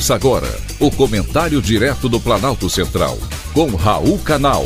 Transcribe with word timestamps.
Ouça 0.00 0.14
agora 0.14 0.48
o 0.78 0.90
comentário 0.90 1.60
direto 1.60 2.08
do 2.08 2.18
Planalto 2.18 2.70
Central, 2.70 3.18
com 3.52 3.76
Raul 3.76 4.18
Canal. 4.20 4.64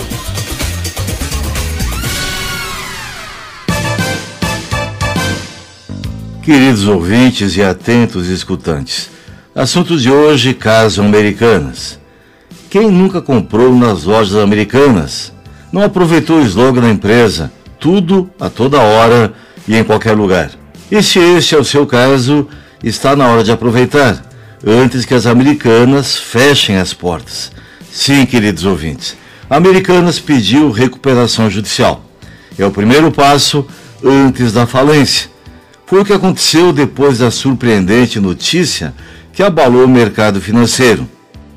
Queridos 6.41 6.87
ouvintes 6.87 7.57
e 7.57 7.65
atentos 7.65 8.29
escutantes, 8.29 9.11
assunto 9.53 9.99
de 9.99 10.09
hoje: 10.09 10.55
casas 10.55 11.05
americanas. 11.05 11.99
Quem 12.71 12.89
nunca 12.89 13.21
comprou 13.21 13.75
nas 13.75 14.05
lojas 14.05 14.37
americanas? 14.37 15.33
Não 15.73 15.83
aproveitou 15.83 16.39
o 16.39 16.47
slogan 16.47 16.83
da 16.83 16.91
empresa, 16.91 17.51
tudo 17.81 18.31
a 18.39 18.49
toda 18.49 18.81
hora 18.81 19.35
e 19.67 19.75
em 19.75 19.83
qualquer 19.83 20.17
lugar. 20.17 20.53
E 20.89 21.03
se 21.03 21.19
este 21.19 21.57
é 21.57 21.59
o 21.59 21.65
seu 21.65 21.85
caso, 21.89 22.47
está 22.85 23.17
na 23.17 23.27
hora 23.27 23.43
de 23.43 23.51
aproveitar, 23.51 24.33
antes 24.67 25.05
que 25.05 25.15
as 25.15 25.27
americanas 25.27 26.17
fechem 26.17 26.79
as 26.79 26.95
portas. 26.95 27.53
Sim, 27.91 28.25
queridos 28.25 28.65
ouvintes, 28.65 29.17
Americanas 29.49 30.19
pediu 30.19 30.71
recuperação 30.71 31.51
judicial. 31.51 32.03
É 32.59 32.65
o 32.65 32.71
primeiro 32.71 33.13
passo 33.13 33.67
antes 34.03 34.53
da 34.53 34.67
falência. 34.67 35.29
Foi 35.87 36.01
o 36.01 36.05
que 36.05 36.13
aconteceu 36.13 36.73
depois 36.73 37.19
da 37.19 37.31
surpreendente 37.31 38.19
notícia 38.19 38.95
que 39.33 39.43
abalou 39.43 39.85
o 39.85 39.89
mercado 39.89 40.41
financeiro, 40.41 41.09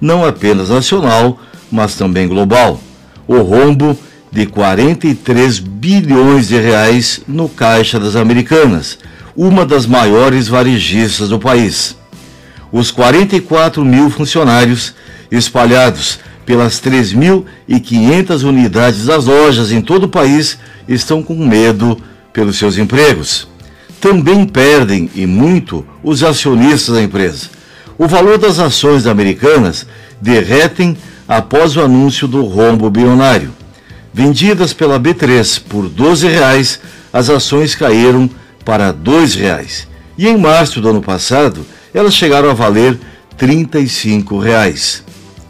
não 0.02 0.26
apenas 0.26 0.70
nacional, 0.70 1.40
mas 1.72 1.96
também 1.96 2.28
global. 2.28 2.82
O 3.28 3.38
rombo 3.38 3.98
de 4.32 4.46
43 4.46 5.60
bilhões 5.60 6.48
de 6.50 6.60
reais 6.60 7.22
no 7.28 7.48
caixa 7.48 8.00
das 8.00 8.16
Americanas, 8.16 8.98
uma 9.36 9.66
das 9.66 9.86
maiores 9.86 10.48
varejistas 10.48 11.30
do 11.30 11.40
país. 11.40 11.96
Os 12.72 12.92
44 12.92 13.84
mil 13.86 14.10
funcionários 14.10 14.94
espalhados 15.32 16.20
pelas 16.46 16.82
3.500 16.82 18.44
unidades 18.44 19.06
das 19.06 19.26
lojas 19.26 19.72
em 19.72 19.82
todo 19.82 20.06
o 20.06 20.09
país 20.09 20.58
estão 20.88 21.22
com 21.22 21.36
medo 21.36 22.02
pelos 22.32 22.58
seus 22.58 22.78
empregos. 22.78 23.48
Também 24.00 24.46
perdem, 24.46 25.09
e 25.16 25.26
muito, 25.26 25.86
os 26.04 26.24
acionistas 26.24 26.96
da 26.96 27.02
empresa. 27.02 27.50
O 27.98 28.08
valor 28.08 28.38
das 28.38 28.59
ações 28.59 29.08
americanas 29.08 29.88
derretem 30.22 30.96
após 31.28 31.76
o 31.76 31.81
anúncio 31.81 32.28
do 32.28 32.44
rombo 32.44 32.90
bilionário. 32.90 33.54
Vendidas 34.14 34.72
pela 34.72 35.00
B3 35.00 35.62
por 35.68 35.90
12 35.90 36.28
reais, 36.28 36.80
as 37.12 37.30
ações 37.30 37.76
caíram 37.76 38.30
para 38.64 38.90
R$ 38.90 38.96
reais. 39.36 39.88
E 40.18 40.28
em 40.28 40.38
março 40.38 40.80
do 40.80 40.90
ano 40.90 41.02
passado, 41.02 41.66
elas 41.98 42.14
chegaram 42.14 42.50
a 42.50 42.53
valer 42.53 43.00
35 43.38 44.38
reais. 44.38 45.03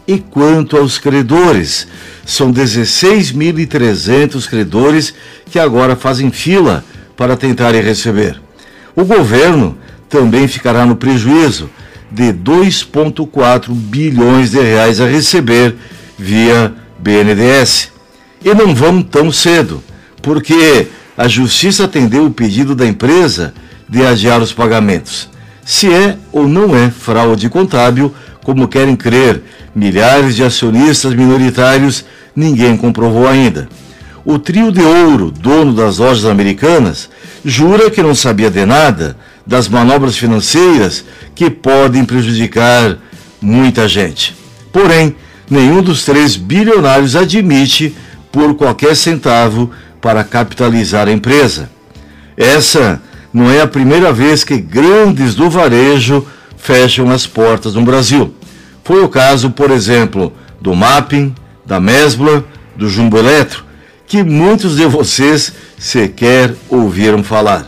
E 0.06 0.18
quanto 0.18 0.78
aos 0.78 0.98
credores, 0.98 1.86
são 2.24 2.50
16.300 2.50 4.48
credores 4.48 5.12
que 5.50 5.58
agora 5.58 5.94
fazem 5.94 6.30
fila 6.30 6.82
para 7.16 7.36
tentarem 7.36 7.82
receber. 7.82 8.40
O 8.96 9.04
governo 9.04 9.76
também 10.08 10.48
ficará 10.48 10.86
no 10.86 10.96
prejuízo 10.96 11.68
de 12.10 12.32
2,4 12.32 13.68
bilhões 13.70 14.50
de 14.50 14.60
reais 14.60 15.00
a 15.00 15.06
receber 15.06 15.76
via 16.18 16.72
BNDES. 16.98 17.90
E 18.42 18.54
não 18.54 18.74
vão 18.74 19.02
tão 19.02 19.30
cedo, 19.30 19.82
porque 20.22 20.86
a 21.16 21.28
justiça 21.28 21.84
atendeu 21.84 22.24
o 22.24 22.30
pedido 22.30 22.74
da 22.74 22.86
empresa 22.86 23.52
de 23.86 24.06
adiar 24.06 24.40
os 24.40 24.52
pagamentos. 24.52 25.28
Se 25.68 25.92
é 25.92 26.16
ou 26.32 26.48
não 26.48 26.74
é 26.74 26.90
fraude 26.90 27.50
contábil, 27.50 28.14
como 28.42 28.66
querem 28.66 28.96
crer 28.96 29.42
milhares 29.74 30.34
de 30.34 30.42
acionistas 30.42 31.12
minoritários, 31.12 32.06
ninguém 32.34 32.74
comprovou 32.74 33.28
ainda. 33.28 33.68
O 34.24 34.38
trio 34.38 34.72
de 34.72 34.80
ouro, 34.80 35.30
dono 35.30 35.74
das 35.74 35.98
lojas 35.98 36.24
americanas, 36.24 37.10
jura 37.44 37.90
que 37.90 38.02
não 38.02 38.14
sabia 38.14 38.50
de 38.50 38.64
nada 38.64 39.14
das 39.46 39.68
manobras 39.68 40.16
financeiras 40.16 41.04
que 41.34 41.50
podem 41.50 42.02
prejudicar 42.02 42.96
muita 43.38 43.86
gente. 43.86 44.34
Porém, 44.72 45.14
nenhum 45.50 45.82
dos 45.82 46.02
três 46.02 46.34
bilionários 46.34 47.14
admite, 47.14 47.94
por 48.32 48.54
qualquer 48.54 48.96
centavo, 48.96 49.70
para 50.00 50.24
capitalizar 50.24 51.08
a 51.08 51.12
empresa. 51.12 51.68
Essa 52.38 53.02
não 53.32 53.50
é 53.50 53.60
a 53.60 53.66
primeira 53.66 54.12
vez 54.12 54.44
que 54.44 54.58
grandes 54.58 55.34
do 55.34 55.50
varejo 55.50 56.26
fecham 56.56 57.10
as 57.10 57.26
portas 57.26 57.74
no 57.74 57.82
Brasil. 57.82 58.34
Foi 58.82 59.02
o 59.02 59.08
caso, 59.08 59.50
por 59.50 59.70
exemplo, 59.70 60.32
do 60.60 60.74
Mapping, 60.74 61.34
da 61.64 61.78
Mesbla, 61.78 62.44
do 62.74 62.88
Jumbo 62.88 63.18
Eletro, 63.18 63.64
que 64.06 64.22
muitos 64.22 64.76
de 64.76 64.86
vocês 64.86 65.52
sequer 65.78 66.54
ouviram 66.68 67.22
falar. 67.22 67.66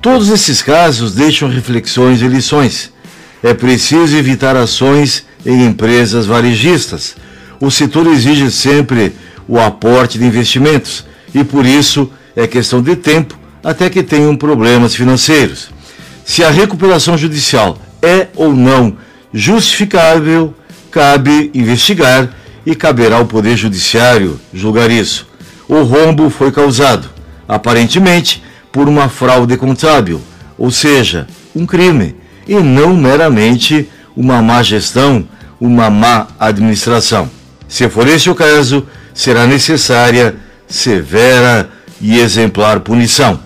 Todos 0.00 0.30
esses 0.30 0.62
casos 0.62 1.14
deixam 1.14 1.48
reflexões 1.48 2.22
e 2.22 2.28
lições. 2.28 2.90
É 3.42 3.52
preciso 3.52 4.16
evitar 4.16 4.56
ações 4.56 5.26
em 5.44 5.66
empresas 5.66 6.26
varejistas. 6.26 7.16
O 7.60 7.70
setor 7.70 8.06
exige 8.06 8.50
sempre 8.50 9.12
o 9.46 9.58
aporte 9.58 10.18
de 10.18 10.24
investimentos 10.24 11.04
e 11.34 11.44
por 11.44 11.66
isso 11.66 12.10
é 12.34 12.46
questão 12.46 12.82
de 12.82 12.96
tempo 12.96 13.45
até 13.66 13.90
que 13.90 14.00
tenham 14.00 14.36
problemas 14.36 14.94
financeiros. 14.94 15.70
Se 16.24 16.44
a 16.44 16.50
recuperação 16.50 17.18
judicial 17.18 17.76
é 18.00 18.28
ou 18.36 18.54
não 18.54 18.96
justificável, 19.34 20.54
cabe 20.88 21.50
investigar 21.52 22.30
e 22.64 22.76
caberá 22.76 23.16
ao 23.16 23.26
Poder 23.26 23.56
Judiciário 23.56 24.40
julgar 24.54 24.88
isso. 24.88 25.26
O 25.68 25.82
rombo 25.82 26.30
foi 26.30 26.52
causado, 26.52 27.10
aparentemente, 27.48 28.40
por 28.70 28.88
uma 28.88 29.08
fraude 29.08 29.56
contábil, 29.56 30.22
ou 30.56 30.70
seja, 30.70 31.26
um 31.52 31.66
crime, 31.66 32.14
e 32.46 32.54
não 32.54 32.96
meramente 32.96 33.88
uma 34.16 34.40
má 34.40 34.62
gestão, 34.62 35.28
uma 35.60 35.90
má 35.90 36.28
administração. 36.38 37.28
Se 37.66 37.88
for 37.88 38.06
esse 38.06 38.30
o 38.30 38.34
caso, 38.34 38.86
será 39.12 39.44
necessária 39.44 40.36
severa 40.68 41.68
e 42.00 42.20
exemplar 42.20 42.78
punição. 42.78 43.45